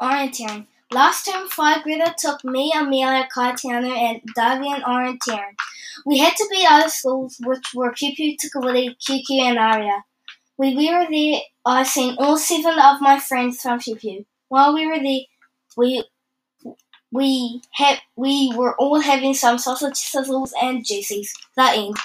Orienteering. 0.00 0.66
Last 0.92 1.26
term, 1.26 1.48
five 1.48 1.82
grader 1.82 2.14
took 2.16 2.44
me, 2.44 2.72
Amelia, 2.76 3.26
Katiana, 3.34 3.88
and 3.88 4.20
Davian 4.36 4.82
orienteering. 4.82 5.56
We 6.04 6.18
had 6.18 6.36
to 6.36 6.46
be 6.48 6.58
beat 6.58 6.70
other 6.70 6.88
schools, 6.88 7.36
which 7.40 7.74
were 7.74 7.92
Pew 7.92 8.36
Tukawili, 8.36 8.94
QQ, 8.96 9.40
and 9.40 9.58
Aria. 9.58 10.04
When 10.56 10.76
we 10.76 10.90
were 10.90 11.06
there, 11.10 11.40
I 11.64 11.82
seen 11.82 12.14
all 12.18 12.36
seven 12.36 12.78
of 12.78 13.00
my 13.00 13.18
friends 13.18 13.60
from 13.60 13.80
Pew 13.80 14.24
While 14.48 14.74
we 14.74 14.86
were 14.86 15.00
there, 15.02 15.22
we 15.76 16.04
we 17.10 17.62
had 17.72 17.98
we 18.14 18.52
were 18.54 18.76
all 18.76 19.00
having 19.00 19.34
some 19.34 19.58
sausage 19.58 19.94
sizzles 19.94 20.52
and 20.60 20.84
juices. 20.84 21.34
The 21.56 21.62
end. 21.62 21.96